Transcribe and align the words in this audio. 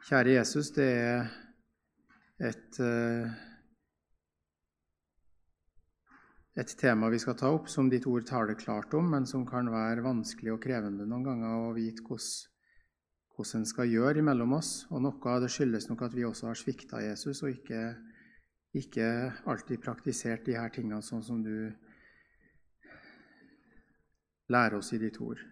Kjære 0.00 0.32
Jesus, 0.32 0.70
det 0.72 0.86
er 0.96 1.26
et, 2.40 2.78
eh, 2.80 3.32
et 6.56 6.72
tema 6.80 7.10
vi 7.12 7.18
skal 7.20 7.36
ta 7.36 7.50
opp, 7.52 7.68
som 7.68 7.90
ditt 7.92 8.06
ord 8.08 8.24
taler 8.24 8.56
klart 8.56 8.94
om, 8.96 9.10
men 9.12 9.26
som 9.28 9.44
kan 9.46 9.68
være 9.68 10.00
vanskelig 10.06 10.54
og 10.54 10.62
krevende 10.64 11.04
noen 11.04 11.26
ganger 11.28 11.66
å 11.66 11.74
vite 11.76 12.00
hvordan 12.06 13.60
en 13.60 13.68
skal 13.68 13.92
gjøre 13.92 14.24
imellom 14.24 14.56
oss. 14.56 14.86
Og 14.88 15.04
Noe 15.04 15.34
av 15.34 15.44
det 15.44 15.52
skyldes 15.52 15.90
nok 15.90 16.06
at 16.08 16.16
vi 16.16 16.24
også 16.24 16.48
har 16.48 16.56
svikta 16.56 17.04
Jesus 17.04 17.44
og 17.44 17.52
ikke, 17.52 17.84
ikke 18.72 19.06
alltid 19.52 19.84
praktisert 19.84 20.48
de 20.48 20.56
her 20.56 20.72
tingene 20.72 21.04
sånn 21.04 21.22
som 21.22 21.44
du 21.44 21.68
lærer 24.48 24.80
oss 24.80 24.94
i 24.96 24.98
ditt 24.98 25.20
ord. 25.20 25.44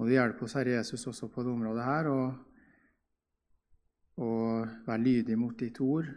Og 0.00 0.08
du 0.08 0.16
hjelper 0.16 0.48
oss, 0.48 0.56
Herre 0.56 0.80
Jesus, 0.80 1.06
også 1.06 1.28
på 1.28 1.44
det 1.44 1.52
området 1.52 1.84
her. 1.84 2.14
og 2.16 2.55
og 4.16 4.86
være 4.86 5.02
lydig 5.02 5.36
mot 5.38 5.58
ditt 5.58 5.80
ord. 5.84 6.08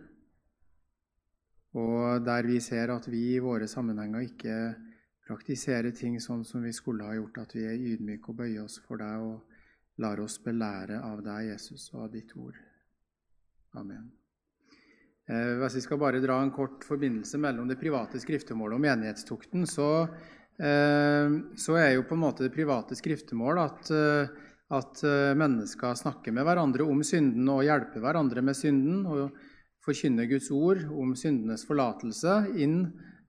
Og 1.79 2.25
der 2.25 2.47
vi 2.47 2.59
ser 2.63 2.93
at 2.95 3.07
vi 3.11 3.35
i 3.35 3.41
våre 3.43 3.67
sammenhenger 3.69 4.25
ikke 4.25 4.55
praktiserer 5.29 5.93
ting 5.93 6.17
sånn 6.21 6.41
som 6.47 6.63
vi 6.65 6.73
skulle 6.73 7.05
ha 7.05 7.13
gjort, 7.13 7.43
at 7.43 7.53
vi 7.53 7.67
er 7.69 7.77
ydmyke 7.77 8.31
og 8.31 8.39
bøyer 8.41 8.63
oss 8.63 8.79
for 8.87 9.01
deg 9.01 9.25
og 9.25 10.01
lar 10.01 10.21
oss 10.23 10.39
belære 10.41 11.01
av 11.05 11.21
deg, 11.21 11.51
Jesus, 11.51 11.89
og 11.93 12.07
av 12.07 12.15
ditt 12.15 12.33
ord. 12.39 12.57
Amen. 13.77 14.09
Eh, 15.29 15.53
hvis 15.61 15.77
vi 15.77 15.85
skal 15.85 15.99
bare 16.01 16.21
dra 16.23 16.39
en 16.41 16.53
kort 16.55 16.85
forbindelse 16.87 17.37
mellom 17.37 17.69
det 17.69 17.77
private 17.77 18.21
skriftemålet 18.21 18.79
og 18.79 18.85
menighetstukten, 18.87 19.67
så, 19.69 20.07
eh, 20.57 21.35
så 21.53 21.77
er 21.77 21.91
jo 21.93 22.07
på 22.09 22.17
en 22.17 22.23
måte 22.23 22.47
det 22.47 22.55
private 22.55 22.97
skriftemål 22.97 23.61
at 23.61 23.91
eh, 23.93 24.31
at 24.69 25.01
eh, 25.01 25.33
mennesker 25.37 25.97
snakker 25.97 26.33
med 26.35 26.45
hverandre 26.45 26.85
om 26.85 27.01
synden 27.05 27.47
og 27.49 27.63
hjelper 27.65 28.03
hverandre 28.03 28.43
med 28.45 28.57
synden 28.57 29.01
og 29.09 29.31
forkynner 29.85 30.29
Guds 30.29 30.51
ord 30.53 30.83
om 30.93 31.15
syndenes 31.17 31.65
forlatelse 31.65 32.35
inn 32.61 32.83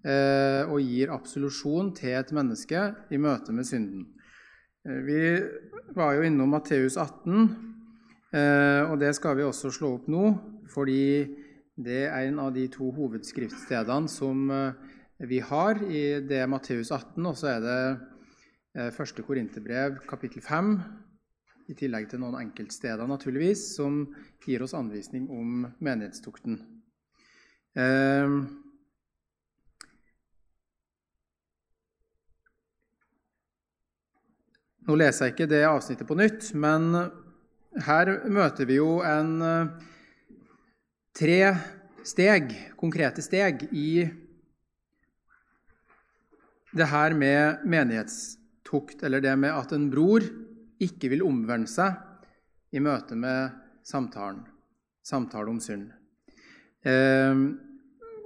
eh, 0.04 0.68
og 0.68 0.84
gir 0.84 1.14
absolusjon 1.14 1.94
til 1.96 2.18
et 2.18 2.34
menneske 2.36 2.84
i 3.08 3.20
møte 3.20 3.56
med 3.56 3.68
synden. 3.68 4.04
Eh, 4.84 5.00
vi 5.06 5.22
var 5.96 6.18
jo 6.18 6.28
innom 6.28 6.52
Matteus 6.52 7.00
18, 7.00 7.68
og 8.30 8.92
det 9.00 9.08
skal 9.16 9.34
vi 9.34 9.42
også 9.42 9.72
slå 9.74 9.88
opp 9.96 10.04
nå, 10.06 10.28
fordi 10.70 11.24
det 11.74 12.04
er 12.04 12.28
en 12.28 12.36
av 12.38 12.52
de 12.54 12.68
to 12.70 12.92
hovedskriftstedene 12.94 14.06
som 14.06 14.44
vi 15.26 15.40
har 15.42 15.80
i 15.82 16.04
det 16.22 16.44
Matteus 16.46 16.92
18, 16.94 17.26
og 17.26 17.34
så 17.34 17.56
er 17.56 17.66
det 17.66 18.92
første 18.94 19.26
Korinterbrev, 19.26 19.98
kapittel 20.06 20.46
5, 20.46 20.70
i 21.70 21.76
tillegg 21.78 22.08
til 22.10 22.22
noen 22.22 22.40
enkeltsteder, 22.40 23.06
naturligvis, 23.06 23.62
som 23.76 24.02
gir 24.44 24.64
oss 24.64 24.74
anvisning 24.74 25.28
om 25.30 25.68
menighetstukten. 25.78 26.58
Eh, 27.78 28.34
nå 34.88 34.98
leser 34.98 35.28
jeg 35.28 35.36
ikke 35.36 35.50
det 35.52 35.62
avsnittet 35.68 36.08
på 36.08 36.18
nytt, 36.18 36.50
men 36.58 36.90
her 37.86 38.16
møter 38.26 38.66
vi 38.66 38.80
jo 38.80 38.98
en 39.06 39.36
eh, 39.46 39.86
tre 41.14 41.40
steg, 42.06 42.50
konkrete 42.80 43.22
steg, 43.22 43.68
i 43.70 44.08
det 46.70 46.86
her 46.86 47.14
med 47.18 47.62
menighetstukt, 47.66 49.02
eller 49.06 49.22
det 49.22 49.34
med 49.38 49.54
at 49.54 49.72
en 49.74 49.88
bror 49.90 50.26
ikke 50.80 51.10
vil 51.12 51.24
omvende 51.26 51.70
seg 51.70 51.98
i 52.72 52.82
møte 52.82 53.16
med 53.18 53.56
samtalen, 53.86 54.44
samtale 55.04 55.52
om 55.52 55.60
synd. 55.62 55.90
Eh, 56.86 57.44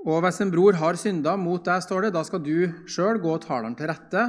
og 0.05 0.21
Hvis 0.21 0.43
en 0.45 0.53
bror 0.53 0.77
har 0.77 0.99
synda 1.01 1.33
mot 1.41 1.65
deg, 1.65 1.81
står 1.81 2.07
det, 2.07 2.15
da 2.17 2.25
skal 2.29 2.43
du 2.45 2.69
sjøl 2.85 3.23
gå 3.23 3.39
og 3.39 3.45
tale 3.47 3.71
ham 3.71 3.77
til 3.79 3.89
rette. 3.89 4.25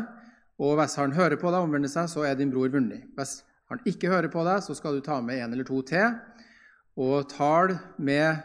Og 0.56 0.78
hvis 0.80 0.96
han 0.96 1.12
hører 1.12 1.36
på 1.36 1.52
deg 1.52 1.60
og 1.60 1.68
omvender 1.68 1.92
seg, 1.92 2.08
så 2.08 2.24
er 2.24 2.38
din 2.40 2.54
bror 2.54 2.72
vunnet. 2.72 3.10
Hvis 3.18 3.42
han 3.68 3.82
ikke 3.84 4.08
hører 4.08 4.32
på 4.32 4.46
deg, 4.48 4.64
så 4.64 4.76
skal 4.78 4.96
du 4.96 5.04
ta 5.04 5.20
med 5.20 5.42
en 5.44 5.52
eller 5.52 5.68
to 5.68 5.82
til 5.84 6.16
og 6.96 7.26
tale 7.28 7.76
med 8.00 8.38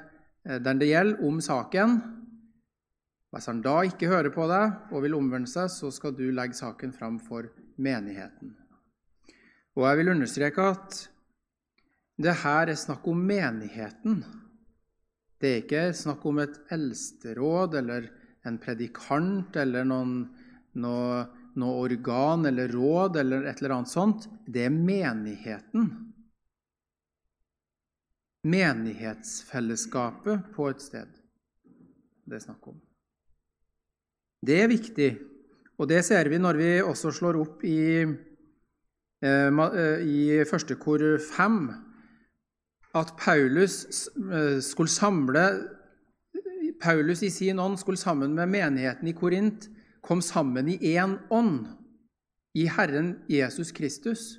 eh, 0.43 0.59
den 0.59 0.81
det 0.81 0.91
gjelder, 0.91 1.21
om 1.23 1.39
saken. 1.39 2.01
Hvis 3.31 3.47
han 3.47 3.61
da 3.63 3.77
ikke 3.87 4.11
hører 4.11 4.35
på 4.35 4.49
deg 4.51 4.91
og 4.91 5.05
vil 5.05 5.15
omvende 5.15 5.47
seg, 5.47 5.71
så 5.71 5.93
skal 5.95 6.17
du 6.19 6.27
legge 6.35 6.59
saken 6.59 6.91
fram 6.91 7.21
for 7.23 7.47
menigheten. 7.79 8.57
Og 9.79 9.87
jeg 9.87 10.01
vil 10.01 10.13
understreke 10.15 10.63
at 10.73 10.99
det 12.21 12.35
her 12.43 12.69
er 12.69 12.79
snakk 12.79 13.07
om 13.09 13.21
menigheten. 13.25 14.25
Det 15.41 15.51
er 15.51 15.63
ikke 15.63 15.85
snakk 15.97 16.25
om 16.29 16.41
et 16.43 16.57
eldsteråd 16.75 17.79
eller 17.81 18.11
en 18.49 18.59
predikant 18.61 19.57
eller 19.61 19.87
noen, 19.89 20.15
noe, 20.81 21.23
noe, 21.61 21.75
organ 21.87 22.41
eller 22.51 22.67
råd 22.75 23.17
eller 23.23 23.49
et 23.49 23.59
eller 23.63 23.77
annet 23.79 23.93
sånt. 23.93 24.29
Det 24.45 24.63
er 24.67 24.75
menigheten. 24.75 25.89
Menighetsfellesskapet 28.51 30.53
på 30.57 30.69
et 30.73 30.83
sted 30.85 31.21
det 32.31 32.39
er 32.39 32.45
snakk 32.45 32.71
om. 32.71 32.79
Det 34.41 34.57
er 34.63 34.71
viktig, 34.71 35.11
og 35.81 35.89
det 35.91 36.01
ser 36.07 36.31
vi 36.31 36.39
når 36.41 36.59
vi 36.61 36.71
også 36.85 37.11
slår 37.13 37.39
opp 37.41 37.65
i 37.67 38.07
i 39.21 40.45
første 40.49 40.75
kor 40.81 41.03
5 41.21 41.59
at 42.95 43.13
Paulus 43.19 44.09
eh, 44.17 44.61
skulle 44.65 44.91
samle 44.91 45.45
Paulus 46.81 47.23
i 47.23 47.31
sin 47.31 47.59
ånd 47.59 47.79
skulle 47.79 48.01
sammen 48.01 48.35
med 48.35 48.49
menigheten 48.49 49.09
i 49.09 49.15
Korint 49.15 49.69
kom 50.01 50.23
sammen 50.23 50.69
i 50.69 50.79
én 50.97 51.19
ånd, 51.31 51.67
i 52.55 52.65
Herren 52.67 53.19
Jesus 53.29 53.73
Kristus. 53.73 54.39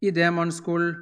I 0.00 0.10
det 0.10 0.28
man 0.34 0.52
skulle 0.52 0.94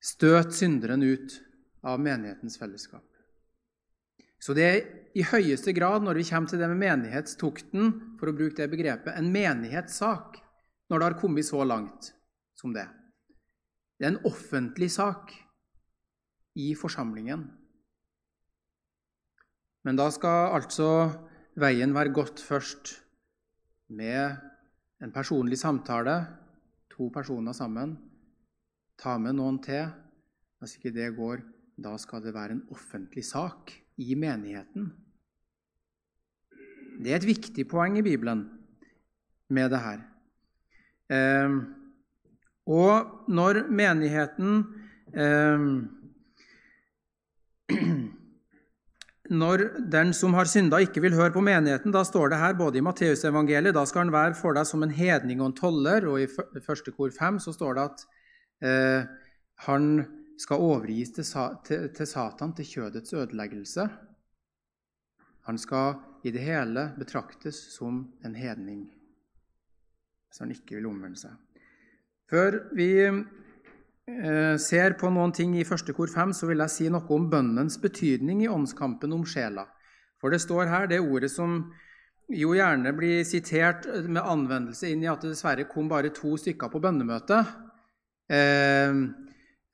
støte 0.00 0.54
synderen 0.56 1.02
ut 1.02 1.36
av 1.84 2.00
menighetens 2.00 2.56
fellesskap. 2.58 3.04
Så 4.38 4.54
det 4.54 4.64
er 4.64 4.78
i 5.18 5.24
høyeste 5.26 5.74
grad, 5.74 6.04
når 6.06 6.20
vi 6.20 6.28
kommer 6.28 6.50
til 6.50 6.60
det 6.62 6.68
med 6.70 6.80
menighetstukten, 6.82 7.90
for 8.20 8.30
å 8.30 8.36
bruke 8.36 8.60
det 8.60 8.70
begrepet, 8.70 9.16
en 9.18 9.32
menighetssak 9.34 10.38
når 10.88 11.00
det 11.00 11.08
har 11.08 11.18
kommet 11.20 11.48
så 11.48 11.64
langt 11.66 12.12
som 12.58 12.74
det. 12.74 12.86
Det 13.98 14.06
er 14.06 14.14
en 14.14 14.26
offentlig 14.28 14.90
sak 14.94 15.32
i 16.58 16.70
forsamlingen. 16.78 17.48
Men 19.86 19.98
da 19.98 20.08
skal 20.14 20.54
altså 20.58 20.88
veien 21.58 21.94
være 21.96 22.14
gått 22.14 22.42
først 22.42 22.94
med 23.88 24.38
en 25.02 25.14
personlig 25.14 25.58
samtale, 25.58 26.14
to 26.92 27.08
personer 27.14 27.54
sammen. 27.56 27.96
Ta 28.98 29.16
med 29.22 29.38
noen 29.38 29.60
til. 29.62 29.86
Hvis 30.58 30.74
ikke 30.78 30.94
det 30.94 31.12
går, 31.14 31.42
da 31.78 31.94
skal 32.02 32.22
det 32.24 32.34
være 32.34 32.56
en 32.56 32.64
offentlig 32.74 33.22
sak 33.26 33.70
i 33.98 34.14
menigheten. 34.18 34.90
Det 36.98 37.12
er 37.12 37.20
et 37.20 37.28
viktig 37.28 37.66
poeng 37.70 37.98
i 37.98 38.04
Bibelen 38.06 38.44
med 39.54 39.70
det 39.72 39.80
her. 39.82 40.02
Eh, 41.14 41.58
og 42.68 43.30
når 43.32 43.64
menigheten 43.72 44.62
eh, 45.14 45.58
Når 49.28 49.60
den 49.92 50.14
som 50.16 50.32
har 50.32 50.48
synda, 50.48 50.78
ikke 50.80 51.02
vil 51.04 51.12
høre 51.12 51.34
på 51.34 51.42
menigheten, 51.44 51.92
da 51.92 52.00
står 52.06 52.30
det 52.32 52.38
her 52.40 52.54
både 52.56 52.78
i 52.80 52.84
Matteusevangeliet 52.84 53.76
da 53.76 53.82
skal 53.84 54.06
han 54.06 54.12
være 54.14 54.36
for 54.38 54.56
deg 54.56 54.64
som 54.64 54.80
en 54.84 54.94
hedning 54.94 55.42
og 55.42 55.50
en 55.50 55.56
toller, 55.58 56.06
og 56.08 56.22
i 56.22 56.28
første 56.64 56.94
kor 56.96 57.12
5 57.12 57.36
så 57.44 57.52
står 57.52 57.76
det 57.76 57.84
at 57.84 58.06
eh, 58.64 59.02
han 59.68 59.90
skal 60.38 60.62
overgis 60.62 61.10
til, 61.16 61.26
til, 61.66 61.88
til 61.94 62.06
Satan, 62.06 62.54
til 62.54 62.66
kjødets 62.66 63.14
ødeleggelse. 63.14 63.88
Han 65.48 65.58
skal 65.58 65.98
i 66.26 66.30
det 66.34 66.44
hele 66.44 66.92
betraktes 66.98 67.58
som 67.74 68.06
en 68.24 68.34
hedning 68.36 68.86
hvis 70.28 70.42
han 70.42 70.50
ikke 70.52 70.76
vil 70.76 70.90
omvende 70.90 71.16
seg. 71.16 71.36
Før 72.28 72.58
vi 72.76 72.90
eh, 73.00 74.56
ser 74.60 74.96
på 75.00 75.08
noen 75.08 75.32
ting 75.32 75.54
i 75.56 75.64
første 75.64 75.94
kor 75.96 76.10
5, 76.12 76.34
så 76.36 76.50
vil 76.50 76.60
jeg 76.60 76.74
si 76.74 76.88
noe 76.92 77.16
om 77.16 77.30
bønnens 77.32 77.78
betydning 77.80 78.42
i 78.44 78.50
åndskampen 78.52 79.14
om 79.16 79.24
sjela. 79.24 79.64
For 80.20 80.28
det 80.28 80.42
står 80.44 80.68
her 80.68 80.90
det 80.90 81.00
ordet 81.00 81.32
som 81.32 81.62
jo 82.28 82.52
gjerne 82.52 82.92
blir 82.92 83.24
sitert 83.24 83.88
med 84.04 84.20
anvendelse 84.20 84.90
inn 84.92 85.06
i 85.06 85.08
at 85.08 85.24
det 85.24 85.32
dessverre 85.32 85.64
kom 85.70 85.88
bare 85.88 86.12
to 86.12 86.36
stykker 86.36 86.68
på 86.68 86.82
bønnemøtet. 86.84 87.48
Eh, 87.48 87.68
Eh, 88.28 88.92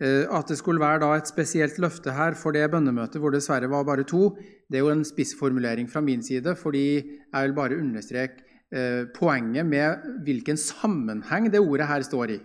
at 0.00 0.49
det 0.50 0.56
skulle 0.58 0.82
være 0.82 1.06
et 1.17 1.29
spesielt 1.29 1.79
løfte 1.79 2.11
her 2.12 2.35
for 2.35 2.50
det 2.50 2.67
bønnemøtet 2.70 3.20
hvor 3.23 3.31
det 3.31 3.38
dessverre 3.38 3.70
var 3.70 3.85
bare 3.87 4.02
to, 4.02 4.37
det 4.69 4.81
er 4.81 4.82
jo 4.82 4.91
en 4.91 5.05
spissformulering 5.05 5.87
fra 5.91 6.00
min 6.00 6.23
side, 6.23 6.56
fordi 6.56 6.96
jeg 7.32 7.46
vil 7.46 7.55
bare 7.55 7.79
understreke 7.79 8.43
eh, 8.75 9.06
poenget 9.14 9.67
med 9.67 10.23
hvilken 10.25 10.56
sammenheng 10.56 11.50
det 11.52 11.61
ordet 11.61 11.87
her 11.87 12.02
står 12.02 12.35
i. 12.35 12.41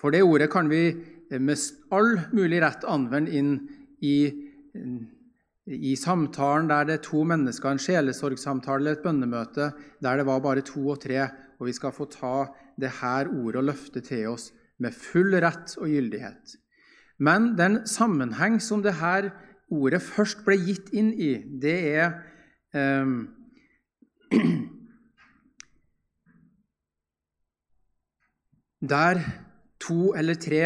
For 0.00 0.10
det 0.10 0.22
ordet 0.22 0.50
kan 0.50 0.70
vi 0.70 0.96
med 1.30 1.56
all 1.92 2.20
mulig 2.32 2.62
rett 2.62 2.86
anvende 2.88 3.34
inn 3.34 3.54
i, 4.00 4.30
i 5.66 5.94
samtalen 5.98 6.70
der 6.70 6.86
det 6.88 6.94
er 6.94 7.04
to 7.04 7.24
mennesker, 7.26 7.68
en 7.68 7.82
sjelesorgsamtale 7.82 8.80
eller 8.80 8.96
et 8.96 9.04
bønnemøte 9.04 9.72
der 10.00 10.16
det 10.16 10.26
var 10.26 10.40
bare 10.40 10.64
to 10.64 10.86
og 10.88 11.02
tre, 11.02 11.26
og 11.58 11.66
vi 11.68 11.74
skal 11.76 11.92
få 11.92 12.06
ta 12.08 12.46
det 12.80 12.94
her 13.02 13.28
ordet 13.28 13.60
og 13.60 13.68
løfte 13.74 14.00
til 14.00 14.30
oss 14.30 14.52
med 14.78 14.94
full 14.94 15.34
rett 15.42 15.76
og 15.80 15.88
gyldighet. 15.90 16.56
Men 17.18 17.56
den 17.58 17.86
sammenheng 17.86 18.60
som 18.62 18.82
det 18.82 18.94
her 19.00 19.30
ordet 19.74 20.02
først 20.02 20.44
ble 20.46 20.56
gitt 20.60 20.92
inn 20.96 21.12
i, 21.12 21.34
det 21.60 21.78
er 21.98 22.12
eh, 22.76 23.06
Der 28.78 29.18
to 29.82 30.14
eller 30.14 30.34
tre 30.38 30.60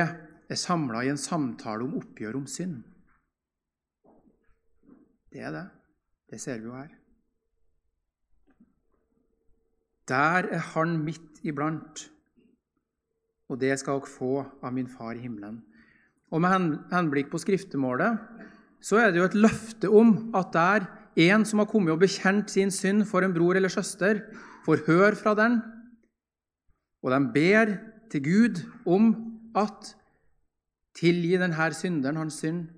er 0.52 0.58
samla 0.60 1.00
i 1.00 1.08
en 1.08 1.20
samtale 1.20 1.86
om 1.86 1.94
oppgjør 1.96 2.36
om 2.42 2.46
synd. 2.46 2.82
Det 5.32 5.40
er 5.40 5.54
det. 5.54 5.64
Det 6.28 6.40
ser 6.40 6.58
vi 6.60 6.68
jo 6.68 6.74
her. 6.76 6.90
Der 10.08 10.48
er 10.52 10.58
Han 10.74 10.98
midt 11.04 11.40
iblant, 11.42 12.10
og 13.52 13.60
det 13.60 13.74
skal 13.80 14.00
dere 14.00 14.08
få 14.08 14.32
av 14.64 14.72
min 14.72 14.88
Far 14.88 15.12
i 15.18 15.22
himmelen. 15.22 15.60
Og 16.32 16.40
Med 16.40 16.78
henblikk 16.92 17.28
på 17.30 17.40
skriftemålet 17.40 18.16
så 18.82 18.98
er 18.98 19.12
det 19.12 19.20
jo 19.20 19.28
et 19.28 19.36
løfte 19.38 19.90
om 19.92 20.32
at 20.34 20.54
der 20.56 20.86
en 21.28 21.44
som 21.44 21.60
har 21.60 21.68
kommet 21.68 21.92
og 21.92 22.00
bekjent 22.00 22.50
sin 22.50 22.72
synd 22.72 23.04
for 23.06 23.22
en 23.22 23.34
bror 23.34 23.58
eller 23.58 23.68
søster, 23.68 24.24
får 24.64 24.86
høre 24.86 25.14
fra 25.18 25.34
den, 25.36 25.60
og 27.02 27.10
de 27.10 27.18
ber 27.34 27.74
til 28.10 28.22
Gud 28.24 28.62
om 28.86 29.10
at 29.58 29.92
tilgi 30.96 31.36
denne 31.36 31.68
synderen 31.74 32.16
hans 32.16 32.40
synd. 32.40 32.68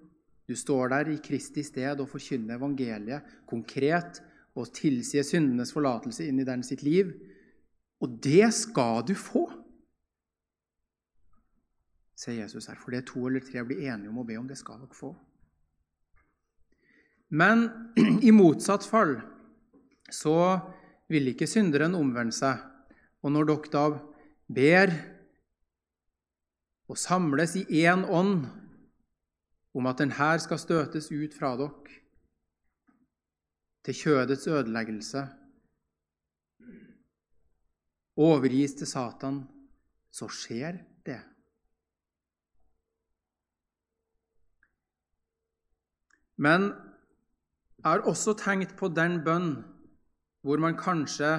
Du 0.48 0.56
står 0.56 0.88
der 0.88 1.10
i 1.12 1.20
Kristi 1.22 1.62
sted 1.62 2.00
og 2.00 2.08
forkynner 2.08 2.56
evangeliet 2.56 3.22
konkret 3.46 4.20
og 4.56 4.72
tilsier 4.74 5.24
syndenes 5.24 5.72
forlatelse 5.72 6.26
inn 6.26 6.40
i 6.40 6.48
den 6.48 6.62
sitt 6.62 6.82
liv. 6.82 7.12
Og 8.00 8.18
det 8.24 8.52
skal 8.54 9.04
du 9.06 9.14
få, 9.14 9.48
sier 12.24 12.40
Jesus 12.40 12.68
her. 12.70 12.78
For 12.80 12.92
det 12.92 13.02
er 13.02 13.08
to 13.08 13.26
eller 13.28 13.44
tre 13.44 13.64
blir 13.66 13.84
enige 13.84 14.10
om 14.10 14.22
å 14.22 14.26
be 14.26 14.38
om. 14.40 14.48
Det 14.48 14.58
skal 14.58 14.80
dere 14.82 14.96
få. 14.96 15.12
Men 17.34 17.68
i 18.28 18.32
motsatt 18.34 18.86
fall 18.86 19.18
så 20.12 20.36
vil 21.12 21.32
ikke 21.32 21.48
synderen 21.50 21.96
omvende 21.98 22.34
seg. 22.34 22.60
Og 23.24 23.32
når 23.32 23.50
dere 23.50 23.72
da 23.72 23.84
ber 24.54 24.94
og 26.90 27.00
samles 27.00 27.56
i 27.56 27.64
én 27.84 28.04
ånd 28.04 28.44
om 29.74 29.86
at 29.90 30.02
denne 30.02 30.34
skal 30.42 30.60
støtes 30.60 31.10
ut 31.10 31.32
fra 31.36 31.54
dere 31.58 32.00
til 33.84 33.96
kjødets 33.98 34.46
ødeleggelse, 34.48 35.26
overgis 38.16 38.76
til 38.78 38.88
Satan, 38.88 39.42
så 40.14 40.28
skjer 40.30 40.78
det. 41.04 41.18
Men 46.36 46.72
jeg 47.84 47.90
har 47.90 48.06
også 48.08 48.34
tenkt 48.38 48.74
på 48.78 48.88
den 48.88 49.20
bønn 49.24 49.52
hvor 50.44 50.60
man 50.60 50.76
kanskje 50.76 51.38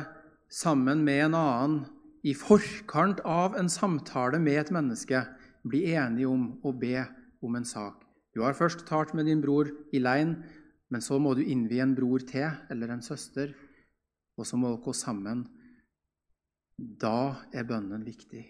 sammen 0.49 1.03
med 1.05 1.27
en 1.27 1.37
annen 1.37 1.77
i 2.25 2.33
forkant 2.33 3.19
av 3.27 3.57
en 3.59 3.69
samtale 3.69 4.39
med 4.41 4.57
et 4.63 4.71
menneske 4.73 5.21
blir 5.65 5.93
enige 6.01 6.29
om 6.29 6.47
å 6.65 6.73
be 6.73 7.03
om 7.45 7.57
en 7.57 7.67
sak. 7.67 8.01
Du 8.33 8.41
har 8.41 8.57
først 8.57 8.85
talt 8.89 9.13
med 9.13 9.29
din 9.29 9.41
bror 9.43 9.69
i 9.93 10.01
lein, 10.01 10.35
men 10.89 11.01
så 11.01 11.19
må 11.21 11.35
du 11.37 11.43
innvie 11.43 11.83
en 11.83 11.95
bror 11.97 12.25
til 12.25 12.49
eller 12.69 12.93
en 12.93 13.05
søster, 13.05 13.53
og 14.37 14.47
så 14.47 14.57
må 14.57 14.73
dere 14.73 14.83
gå 14.85 14.93
sammen. 14.93 15.45
Da 16.77 17.45
er 17.53 17.67
bønnen 17.67 18.03
viktig. 18.05 18.43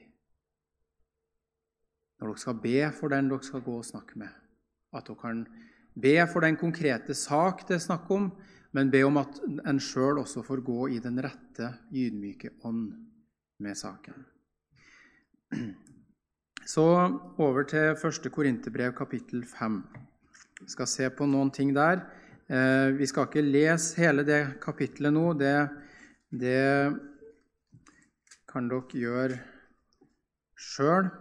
Når 2.19 2.31
dere 2.31 2.41
skal 2.41 2.59
be 2.63 2.79
for 2.95 3.13
den 3.13 3.29
dere 3.29 3.45
skal 3.45 3.63
gå 3.65 3.77
og 3.81 3.87
snakke 3.87 4.19
med, 4.23 4.31
at 4.95 5.07
dere 5.07 5.21
kan 5.21 5.45
Be 5.95 6.17
for 6.27 6.43
den 6.43 6.57
konkrete 6.59 7.15
sak 7.15 7.63
det 7.67 7.77
er 7.77 7.85
snakk 7.85 8.09
om, 8.11 8.27
men 8.75 8.91
be 8.91 9.03
om 9.07 9.17
at 9.21 9.37
en 9.69 9.79
sjøl 9.79 10.19
også 10.19 10.43
får 10.43 10.63
gå 10.67 10.89
i 10.97 10.99
den 10.99 11.21
rette, 11.23 11.71
ydmyke 11.95 12.57
ånd 12.67 12.89
med 13.63 13.79
saken. 13.79 14.25
Så 16.65 16.83
over 17.37 17.63
til 17.69 17.93
1. 17.93 18.27
Korinterbrev, 18.33 18.91
kapittel 18.97 19.45
5. 19.47 19.79
Vi 20.61 20.69
skal 20.73 20.87
se 20.89 21.09
på 21.13 21.27
noen 21.29 21.51
ting 21.53 21.71
der. 21.75 22.01
Eh, 22.49 22.91
vi 22.97 23.07
skal 23.07 23.29
ikke 23.29 23.45
lese 23.45 24.01
hele 24.01 24.25
det 24.25 24.57
kapittelet 24.63 25.13
nå. 25.13 25.33
Det, 25.37 25.53
det 26.33 26.95
kan 28.49 28.67
dere 28.71 28.99
gjøre 28.99 29.37
sjøl. 30.57 31.11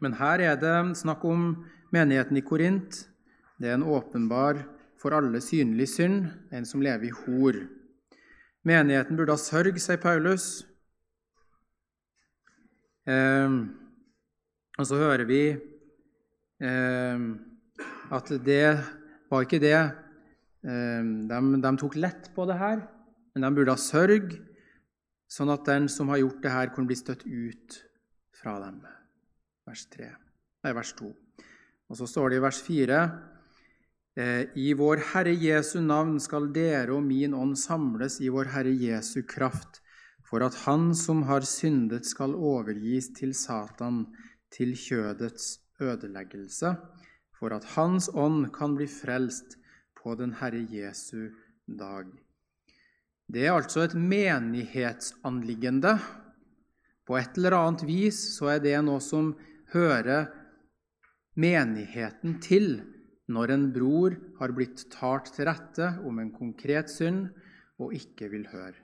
Men 0.00 0.16
her 0.16 0.42
er 0.50 0.56
det 0.60 0.74
snakk 0.98 1.24
om 1.28 1.52
menigheten 1.94 2.40
i 2.40 2.44
Korint. 2.44 3.04
Det 3.56 3.70
er 3.70 3.78
en 3.78 3.88
åpenbar, 3.88 4.58
for 5.00 5.16
alle 5.16 5.40
synlig 5.44 5.88
synd, 5.92 6.26
en 6.52 6.66
som 6.68 6.82
lever 6.84 7.08
i 7.08 7.14
hor. 7.24 7.56
Menigheten 8.66 9.16
burde 9.16 9.32
ha 9.36 9.40
sørg, 9.40 9.78
sier 9.80 10.00
Paulus. 10.00 10.64
Eh, 13.08 13.52
og 14.76 14.88
så 14.88 14.98
hører 14.98 15.24
vi 15.28 15.42
eh, 15.54 17.26
at 18.16 18.32
det 18.44 18.64
var 19.30 19.46
ikke 19.46 19.62
det 19.62 19.76
eh, 19.76 21.06
de, 21.30 21.38
de, 21.62 21.72
tok 21.80 21.96
lett 22.00 22.32
på 22.34 22.48
det 22.50 22.58
her, 22.60 22.82
men 23.32 23.46
de 23.46 23.52
burde 23.56 23.76
ha 23.76 23.80
sørg, 23.80 24.34
sånn 25.30 25.54
at 25.54 25.64
den 25.68 25.88
som 25.92 26.10
har 26.12 26.20
gjort 26.24 26.42
det 26.42 26.52
her, 26.52 26.74
kunne 26.74 26.90
bli 26.90 26.98
støtt 26.98 27.24
ut 27.24 27.78
fra 28.36 28.58
dem. 28.64 28.82
Vers, 29.66 29.86
3, 29.94 30.10
nei, 30.66 30.74
vers 30.76 30.92
2. 30.98 31.08
Og 31.86 31.98
så 32.00 32.10
står 32.10 32.34
det 32.34 32.40
i 32.40 32.44
vers 32.44 32.60
4 32.66 33.00
Eh, 33.06 33.35
I 34.16 34.72
vår 34.72 34.96
Herre 35.12 35.34
Jesu 35.36 35.82
navn 35.84 36.14
skal 36.24 36.46
dere 36.54 36.94
og 36.96 37.02
min 37.04 37.34
ånd 37.36 37.58
samles 37.60 38.14
i 38.24 38.30
vår 38.32 38.48
Herre 38.54 38.72
Jesu 38.72 39.20
kraft, 39.28 39.82
for 40.24 40.40
at 40.40 40.56
Han 40.64 40.94
som 40.96 41.28
har 41.28 41.44
syndet, 41.44 42.08
skal 42.08 42.32
overgis 42.34 43.12
til 43.12 43.34
Satan, 43.36 44.06
til 44.48 44.72
kjødets 44.72 45.60
ødeleggelse, 45.80 46.76
for 47.36 47.52
at 47.52 47.64
Hans 47.76 48.08
ånd 48.14 48.54
kan 48.56 48.76
bli 48.78 48.86
frelst 48.88 49.58
på 50.00 50.14
den 50.16 50.32
Herre 50.40 50.64
Jesu 50.64 51.28
dag. 51.68 52.08
Det 53.28 53.44
er 53.44 53.52
altså 53.52 53.80
et 53.84 53.94
menighetsanliggende. 53.94 55.98
På 57.06 57.18
et 57.20 57.36
eller 57.36 57.52
annet 57.58 57.84
vis 57.84 58.38
så 58.38 58.46
er 58.56 58.60
det 58.64 58.84
noe 58.86 59.00
som 59.04 59.34
hører 59.74 60.32
menigheten 61.36 62.40
til 62.40 62.95
når 63.32 63.52
en 63.54 63.64
bror 63.74 64.16
har 64.38 64.52
blitt 64.54 64.84
talt 64.92 65.32
til 65.34 65.48
rette 65.48 65.86
om 66.06 66.18
en 66.22 66.32
konkret 66.34 66.90
synd 66.92 67.28
og 67.82 67.94
ikke 67.96 68.28
vil 68.32 68.46
høre. 68.52 68.78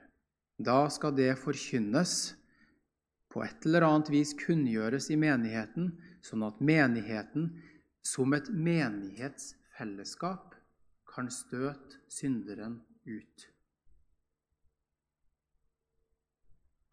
Da 0.59 0.89
skal 0.93 1.15
det 1.17 1.33
forkynnes, 1.41 2.35
på 3.33 3.41
et 3.41 3.65
eller 3.65 3.81
annet 3.87 4.11
vis 4.13 4.35
kunngjøres 4.37 5.07
i 5.09 5.17
menigheten, 5.17 5.97
sånn 6.21 6.43
at 6.45 6.59
menigheten 6.61 7.47
som 8.05 8.29
et 8.37 8.45
menighetsfellesskap 8.53 10.53
kan 11.09 11.31
støte 11.33 11.97
synderen 12.11 12.85
ut. 13.09 13.49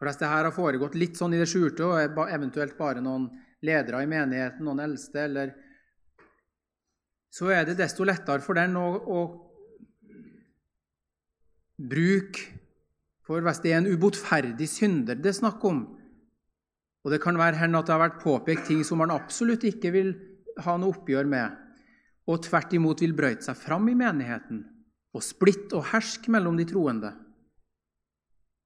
For 0.01 0.09
Dette 0.09 0.25
har 0.25 0.49
foregått 0.55 0.97
litt 0.97 1.13
sånn 1.19 1.35
i 1.37 1.37
det 1.37 1.45
skjulte, 1.51 1.85
og 1.85 2.25
eventuelt 2.33 2.73
bare 2.79 3.03
noen 3.05 3.29
ledere 3.61 4.01
i 4.01 4.09
menigheten, 4.09 4.65
noen 4.65 4.81
eldste 4.81 5.21
eller 5.27 5.53
så 7.31 7.47
er 7.55 7.65
det 7.67 7.77
desto 7.79 8.05
lettere 8.07 8.43
for 8.43 8.59
den 8.59 8.75
å, 8.79 8.87
å 8.99 9.19
bruke 11.81 12.59
For 13.25 13.41
hvis 13.45 13.61
det 13.63 13.71
er 13.71 13.79
en 13.79 13.87
ubotferdig 13.87 14.67
synder 14.67 15.15
det 15.15 15.29
er 15.31 15.37
snakk 15.37 15.63
om, 15.63 15.85
og 17.01 17.13
det 17.13 17.21
kan 17.23 17.37
være 17.39 17.61
hen 17.61 17.77
at 17.77 17.87
det 17.87 17.93
har 17.93 18.01
vært 18.01 18.19
påpekt 18.23 18.67
ting 18.67 18.81
som 18.83 18.99
man 18.99 19.13
absolutt 19.13 19.63
ikke 19.69 19.93
vil 19.93 20.09
ha 20.65 20.75
noe 20.77 20.91
oppgjør 20.91 21.29
med, 21.31 21.53
og 22.27 22.41
tvert 22.43 22.73
imot 22.75 23.01
vil 23.01 23.15
brøyte 23.15 23.47
seg 23.47 23.57
fram 23.57 23.87
i 23.87 23.95
menigheten 23.97 24.65
og 25.15 25.23
splitte 25.23 25.77
og 25.79 25.87
herske 25.93 26.33
mellom 26.33 26.59
de 26.59 26.65
troende, 26.67 27.13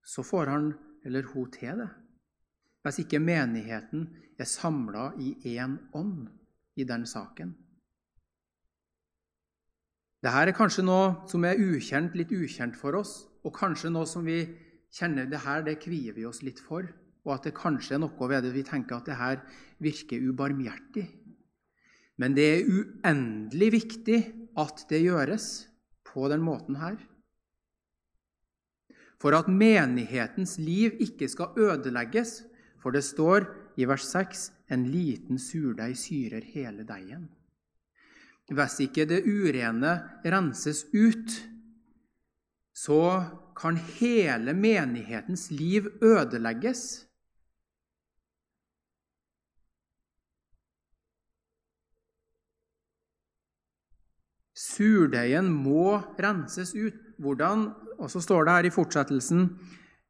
så 0.06 0.26
får 0.26 0.52
han 0.54 0.72
eller 1.06 1.30
hun 1.34 1.52
til 1.54 1.84
det. 1.84 1.92
Hvis 2.86 3.02
ikke 3.02 3.22
menigheten 3.22 4.08
er 4.38 4.50
samla 4.50 5.12
i 5.22 5.36
én 5.56 5.78
ånd 5.94 6.28
i 6.78 6.86
den 6.86 7.06
saken. 7.10 7.54
Dette 10.26 10.42
er 10.42 10.56
kanskje 10.58 10.82
noe 10.82 11.28
som 11.30 11.44
er 11.46 11.60
ukjent, 11.62 12.16
litt 12.18 12.32
ukjent 12.34 12.74
for 12.80 12.98
oss, 12.98 13.28
og 13.46 13.54
kanskje 13.54 13.92
noe 13.94 14.08
som 14.10 14.26
vi 14.26 14.40
kjenner 14.90 15.28
det 15.30 15.44
her, 15.44 15.62
det 15.62 15.76
kvier 15.84 16.16
vi 16.18 16.26
oss 16.26 16.42
litt 16.42 16.62
for. 16.62 16.88
og 17.26 17.32
at 17.34 17.48
det 17.48 17.56
kanskje 17.58 17.96
er 17.96 18.02
noe 18.04 18.28
ved 18.30 18.44
det 18.46 18.52
vi 18.54 18.62
tenker 18.62 19.00
at 19.00 19.08
det 19.10 19.16
her 19.18 19.40
virker 19.82 20.22
ubarmhjertig. 20.30 21.08
Men 22.22 22.36
det 22.38 22.46
er 22.46 22.68
uendelig 22.70 23.72
viktig 23.74 24.20
at 24.62 24.84
det 24.90 25.02
gjøres 25.02 25.48
på 26.06 26.30
den 26.30 26.46
måten 26.46 26.78
her. 26.78 27.00
For 29.18 29.34
at 29.34 29.50
menighetens 29.50 30.60
liv 30.62 30.94
ikke 31.02 31.26
skal 31.26 31.58
ødelegges, 31.58 32.44
for 32.78 32.94
det 32.94 33.02
står 33.02 33.50
i 33.82 33.90
vers 33.90 34.06
6 34.06 34.52
en 34.70 34.86
liten 34.86 35.42
surdeig 35.42 35.98
syrer 35.98 36.46
hele 36.54 36.86
deigen. 36.86 37.26
Hvis 38.54 38.78
ikke 38.84 39.08
det 39.10 39.24
urene 39.26 39.96
renses 40.26 40.84
ut, 40.94 41.34
så 42.76 43.02
kan 43.58 43.80
hele 43.98 44.54
menighetens 44.54 45.48
liv 45.52 45.88
ødelegges. 46.04 47.06
Surdeigen 54.56 55.50
må 55.50 56.02
renses 56.20 56.76
ut. 56.76 57.02
Hvordan? 57.18 57.70
Og 57.98 58.12
så 58.12 58.20
står 58.20 58.44
det 58.44 58.54
her 58.54 58.68
i 58.68 58.76
fortsettelsen 58.76 59.50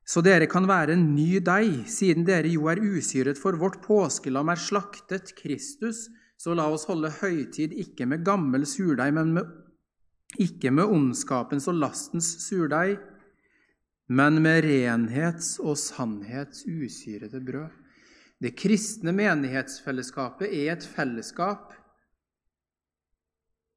så 0.06 0.22
dere 0.22 0.46
kan 0.46 0.68
være 0.70 0.94
en 0.94 1.08
ny 1.16 1.40
deig, 1.42 1.88
siden 1.90 2.28
dere 2.28 2.52
jo 2.54 2.68
er 2.70 2.78
usyret 2.78 3.40
for 3.42 3.58
vårt 3.58 3.80
påskelam 3.82 4.52
er 4.54 4.60
slaktet, 4.62 5.34
Kristus, 5.40 6.06
så 6.38 6.56
la 6.58 6.68
oss 6.72 6.88
holde 6.90 7.12
høytid 7.22 7.74
ikke 7.74 8.08
med 8.10 8.26
gammel 8.28 8.66
surdeig, 8.68 9.14
men 9.16 9.34
med, 9.38 9.50
ikke 10.42 10.72
med 10.76 10.92
ondskapens 10.92 11.70
og 11.72 11.80
lastens 11.80 12.28
surdeig, 12.44 12.98
men 14.08 14.42
med 14.44 14.66
renhets 14.68 15.56
og 15.64 15.80
sannhets 15.82 16.66
usyrede 16.70 17.42
brød. 17.42 17.72
Det 18.42 18.52
kristne 18.60 19.14
menighetsfellesskapet 19.16 20.52
er 20.52 20.74
et 20.74 20.84
fellesskap 20.86 21.72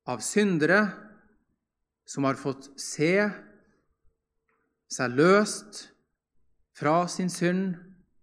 av 0.08 0.20
syndere 0.24 0.80
som 2.08 2.26
har 2.26 2.40
fått 2.40 2.70
se 2.80 3.12
seg 4.88 5.14
løst 5.14 5.84
fra 6.78 7.02
sin 7.12 7.30
synd 7.30 7.76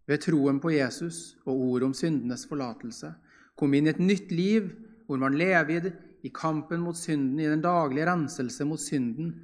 ved 0.10 0.24
troen 0.26 0.60
på 0.62 0.74
Jesus 0.74 1.36
og 1.46 1.54
ordet 1.54 1.90
om 1.90 1.96
syndenes 1.98 2.46
forlatelse. 2.50 3.14
Kom 3.56 3.74
inn 3.74 3.88
i 3.88 3.94
et 3.94 4.02
nytt 4.04 4.34
liv 4.36 4.72
hvor 5.06 5.20
man 5.22 5.38
lever 5.38 5.92
i 6.26 6.32
kampen 6.34 6.82
mot 6.82 6.98
synden, 6.98 7.40
i 7.40 7.48
den 7.48 7.62
daglige 7.62 8.08
renselse 8.10 8.66
mot 8.66 8.82
synden, 8.82 9.36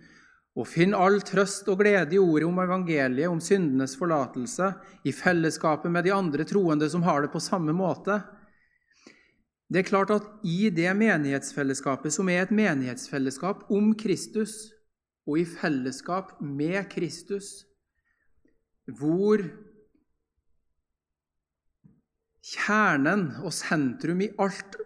og 0.57 0.67
finn 0.67 0.95
all 0.97 1.21
trøst 1.23 1.69
og 1.71 1.79
glede 1.79 2.17
i 2.17 2.19
ordet 2.19 2.47
om 2.49 2.59
evangeliet, 2.59 3.29
om 3.31 3.39
syndenes 3.39 3.93
forlatelse, 3.95 4.73
i 5.07 5.13
fellesskapet 5.15 5.93
med 5.93 6.07
de 6.07 6.15
andre 6.15 6.43
troende 6.47 6.89
som 6.91 7.05
har 7.05 7.23
det 7.23 7.31
på 7.31 7.39
samme 7.43 7.75
måte. 7.75 8.19
Det 9.71 9.79
er 9.79 9.87
klart 9.87 10.11
at 10.11 10.27
i 10.43 10.67
det 10.73 10.91
menighetsfellesskapet, 10.99 12.11
som 12.11 12.27
er 12.27 12.43
et 12.43 12.51
menighetsfellesskap 12.51 13.69
om 13.71 13.93
Kristus, 13.95 14.73
og 15.29 15.39
i 15.39 15.45
fellesskap 15.47 16.33
med 16.41 16.89
Kristus, 16.91 17.61
hvor 18.99 19.39
kjernen 22.41 23.27
og 23.45 23.53
sentrum 23.53 24.21
i 24.25 24.31
alt 24.41 24.77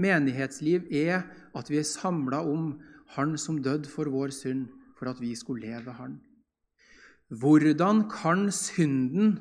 menighetsliv 0.00 0.88
er 0.92 1.26
at 1.56 1.70
vi 1.70 1.80
er 1.80 1.88
samla 1.88 2.42
om 2.44 2.76
Han 3.14 3.36
som 3.38 3.60
døde 3.62 3.86
for 3.88 4.10
vår 4.10 4.32
synd, 4.34 4.66
for 4.98 5.08
at 5.08 5.20
vi 5.20 5.30
skulle 5.38 5.62
leve 5.62 5.92
Han. 5.94 6.18
Hvordan 7.30 8.08
kan 8.10 8.50
synden 8.52 9.36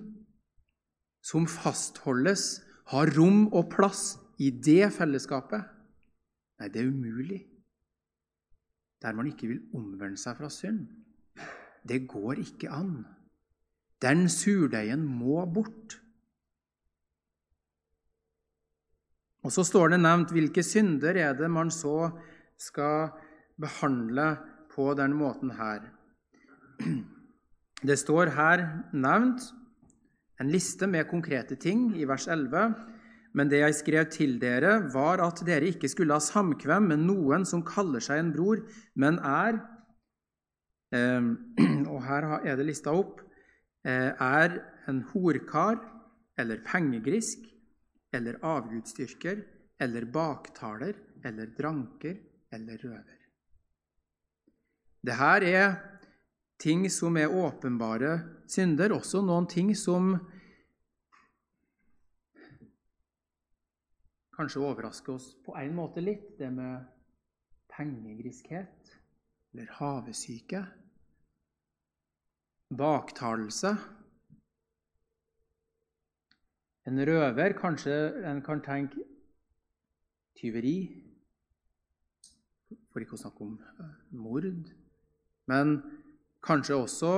som 1.26 1.48
fastholdes, 1.50 2.62
ha 2.94 3.02
rom 3.18 3.48
og 3.50 3.72
plass 3.74 4.20
i 4.38 4.52
det 4.52 4.94
fellesskapet? 4.94 5.66
Nei, 6.60 6.70
det 6.70 6.84
er 6.84 6.94
umulig. 6.94 7.42
Der 9.02 9.14
man 9.18 9.28
ikke 9.28 9.50
vil 9.50 9.64
omvende 9.74 10.22
seg 10.22 10.38
fra 10.38 10.50
synd. 10.54 10.86
Det 11.86 12.06
går 12.08 12.42
ikke 12.46 12.70
an. 12.70 13.04
Den 14.02 14.30
surdeigen 14.30 15.04
må 15.06 15.44
bort. 15.50 16.00
Og 19.46 19.54
Så 19.54 19.66
står 19.68 19.94
det 19.94 20.02
nevnt 20.02 20.34
hvilke 20.34 20.64
synder 20.66 21.18
er 21.22 21.36
det 21.38 21.50
man 21.52 21.70
så 21.70 22.10
skal 22.58 23.12
behandle 23.62 24.36
på 24.74 24.94
den 24.98 25.14
måten 25.16 25.54
her. 25.56 25.86
Det 27.86 27.98
står 28.02 28.34
her 28.34 28.64
nevnt 28.92 29.46
en 30.42 30.50
liste 30.52 30.88
med 30.90 31.08
konkrete 31.08 31.56
ting 31.56 31.94
i 31.96 32.08
vers 32.10 32.26
11. 32.28 32.74
Men 33.36 33.52
det 33.52 33.60
jeg 33.62 33.76
skrev 33.76 34.10
til 34.12 34.38
dere, 34.42 34.80
var 34.94 35.22
at 35.22 35.44
dere 35.46 35.70
ikke 35.70 35.92
skulle 35.92 36.16
ha 36.16 36.24
samkvem 36.24 36.90
med 36.92 37.04
noen 37.06 37.46
som 37.46 37.64
kaller 37.68 38.04
seg 38.04 38.24
en 38.24 38.34
bror, 38.34 38.64
men 38.96 39.20
er 39.20 39.60
eh, 40.96 41.32
Og 41.94 42.02
her 42.08 42.28
er 42.42 42.58
det 42.58 42.68
lista 42.72 42.96
opp 42.96 43.26
Eh, 43.86 44.12
er 44.18 44.56
en 44.90 45.04
horkar 45.12 45.78
eller 46.42 46.64
pengegrisk 46.66 47.44
eller 48.16 48.40
avgudsdyrker 48.46 49.44
eller 49.82 50.06
baktaler 50.06 50.96
eller 51.26 51.52
dranker 51.58 52.18
eller 52.56 52.78
røver. 52.78 53.20
Dette 55.06 55.52
er 55.52 55.76
ting 56.62 56.88
som 56.90 57.18
er 57.20 57.34
åpenbare 57.34 58.16
synder, 58.50 58.96
også 58.96 59.22
noen 59.26 59.48
ting 59.52 59.74
som 59.78 60.16
kanskje 64.36 64.64
overrasker 64.64 65.16
oss 65.16 65.30
på 65.46 65.56
en 65.60 65.76
måte 65.78 66.04
litt, 66.04 66.34
det 66.40 66.50
med 66.52 66.88
pengegriskhet 67.76 68.96
eller 69.54 69.70
havesyke 69.78 70.64
baktalelse. 72.76 73.76
En 76.86 77.02
røver, 77.02 77.56
kanskje 77.58 77.96
en 78.30 78.44
kan 78.46 78.60
tenke 78.62 79.02
tyveri, 80.38 80.78
for 82.94 83.02
ikke 83.02 83.18
å 83.18 83.22
snakke 83.24 83.42
om 83.42 83.56
eh, 83.58 83.96
mord. 84.14 84.46
Men 85.50 85.80
kanskje 86.46 86.78
også 86.78 87.14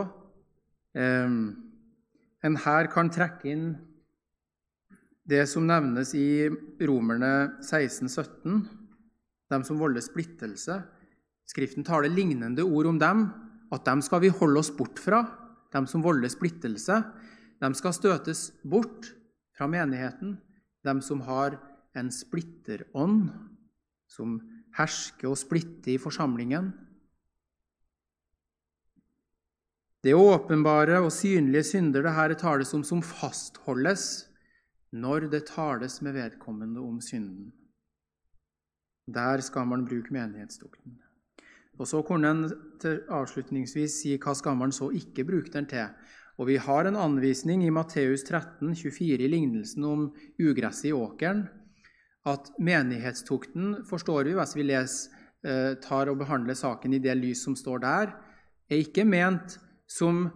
eh, 0.95 1.35
en 2.47 2.57
her 2.63 2.89
kan 2.93 3.11
trekke 3.11 3.51
inn 3.51 3.67
det 5.27 5.43
som 5.51 5.67
nevnes 5.67 6.13
i 6.15 6.47
Romerne 6.87 7.59
16-17, 7.59 8.61
dem 9.51 9.67
som 9.67 9.83
volder 9.83 10.03
splittelse. 10.03 10.79
Skriften 11.47 11.83
taler 11.87 12.11
lignende 12.11 12.63
ord 12.63 12.93
om 12.93 13.03
dem, 13.03 13.27
at 13.75 13.83
dem 13.83 13.99
skal 14.03 14.23
vi 14.23 14.31
holde 14.31 14.63
oss 14.63 14.71
bort 14.71 14.99
fra, 15.03 15.25
dem 15.75 15.87
som 15.91 16.03
volder 16.05 16.31
splittelse. 16.31 17.01
De 17.59 17.73
skal 17.75 17.95
støtes 17.95 18.47
bort 18.63 19.11
fra 19.57 19.67
menigheten, 19.67 20.37
dem 20.85 21.01
som 21.01 21.21
har 21.25 21.57
en 21.97 22.11
splitterånd, 22.13 23.31
som 24.07 24.37
hersker 24.77 25.31
og 25.31 25.39
splitter 25.39 25.95
i 25.95 26.01
forsamlingen. 26.01 26.71
Det 30.05 30.13
er 30.13 30.21
åpenbare 30.21 31.01
og 31.01 31.11
synlige 31.11 31.65
synder 31.73 32.05
det 32.05 32.13
her 32.15 32.33
tales 32.37 32.73
om, 32.77 32.83
som 32.85 33.01
fastholdes 33.03 34.27
når 34.95 35.27
det 35.33 35.47
tales 35.49 35.99
med 36.05 36.15
vedkommende 36.15 36.79
om 36.79 37.01
synden. 37.01 37.49
Der 39.07 39.41
skal 39.41 39.67
man 39.67 39.85
bruke 39.87 40.13
menighetsdukten. 40.13 41.01
Og 41.79 41.87
Så 41.87 42.01
kunne 42.01 42.29
en 42.29 42.49
avslutningsvis 43.09 44.01
si 44.01 44.15
hva 44.17 44.33
skal 44.33 44.55
man 44.57 44.71
så 44.71 44.89
ikke 44.89 45.25
bruke 45.25 45.51
den 45.53 45.65
til. 45.65 45.87
Og 46.37 46.47
Vi 46.47 46.57
har 46.61 46.85
en 46.85 46.95
anvisning 46.95 47.63
i 47.65 47.73
Matteus 47.73 48.21
13, 48.23 48.75
24 48.75 49.25
i 49.25 49.29
lignelsen 49.31 49.85
om 49.89 50.03
ugresset 50.37 50.91
i 50.91 50.93
åkeren. 50.93 51.47
At 52.29 52.51
menighetstukten, 52.61 53.83
forstår 53.89 54.29
vi 54.29 54.35
hvis 54.37 54.53
vi 54.55 54.65
leser, 54.67 55.09
eh, 55.43 55.73
tar 55.81 56.11
og 56.11 56.19
behandler 56.19 56.53
saken 56.53 56.93
i 56.93 56.99
det 57.01 57.15
lys 57.17 57.41
som 57.43 57.55
står 57.55 57.79
der, 57.81 58.13
er 58.69 58.77
ikke 58.77 59.05
ment 59.05 59.57
som 59.87 60.29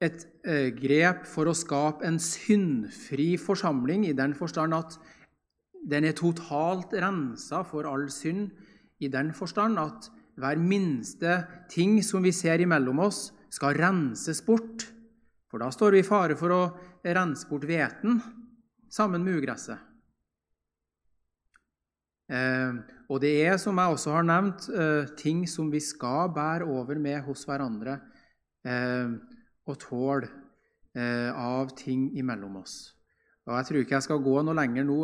et 0.00 0.26
eh, 0.44 0.70
grep 0.70 1.26
for 1.26 1.48
å 1.48 1.56
skape 1.56 2.06
en 2.06 2.18
syndfri 2.18 3.36
forsamling, 3.40 4.06
i 4.06 4.12
den 4.12 4.34
forstand 4.34 4.74
at 4.74 4.98
den 5.82 6.04
er 6.04 6.14
totalt 6.14 6.92
rensa 6.92 7.64
for 7.64 7.88
all 7.90 8.06
synd, 8.10 8.52
i 9.00 9.08
den 9.08 9.32
forstand 9.34 9.80
at 9.80 10.10
hver 10.36 10.60
minste 10.60 11.42
ting 11.72 12.02
som 12.04 12.22
vi 12.22 12.30
ser 12.30 12.60
imellom 12.60 13.00
oss, 13.00 13.32
skal 13.56 13.76
renses 13.78 14.42
bort. 14.44 14.86
For 15.50 15.62
da 15.62 15.70
står 15.72 15.96
vi 15.96 16.04
i 16.04 16.06
fare 16.06 16.36
for 16.38 16.52
å 16.52 16.62
rense 17.06 17.48
bort 17.48 17.66
hveten 17.68 18.20
sammen 18.92 19.24
med 19.24 19.40
ugresset. 19.40 19.78
Eh, 22.26 22.74
og 23.06 23.20
det 23.22 23.32
er, 23.44 23.54
som 23.62 23.78
jeg 23.78 23.94
også 23.94 24.16
har 24.16 24.26
nevnt, 24.26 24.66
eh, 24.74 25.12
ting 25.18 25.44
som 25.46 25.70
vi 25.70 25.78
skal 25.80 26.32
bære 26.34 26.66
over 26.66 26.98
med 26.98 27.22
hos 27.22 27.44
hverandre 27.46 28.00
eh, 28.66 29.14
og 29.66 29.80
tåle 29.82 30.32
av 30.96 31.74
ting 31.76 32.06
imellom 32.16 32.54
oss. 32.56 32.94
Og 33.44 33.52
Jeg 33.52 33.66
tror 33.68 33.80
ikke 33.82 33.94
jeg 33.98 34.04
skal 34.06 34.22
gå 34.24 34.32
noe 34.40 34.56
lenger 34.56 34.86
nå 34.88 34.94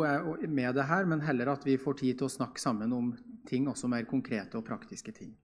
med 0.49 0.73
det 0.73 0.87
her, 0.89 1.05
men 1.05 1.21
heller 1.21 1.51
at 1.51 1.67
vi 1.67 1.75
får 1.77 1.99
tid 1.99 2.17
til 2.17 2.25
å 2.25 2.33
snakke 2.33 2.57
sammen 2.57 2.95
om 2.97 3.11
ting, 3.45 3.67
også 3.69 3.85
mer 3.87 4.07
konkrete 4.09 4.57
og 4.57 4.65
praktiske 4.65 5.13
ting. 5.13 5.35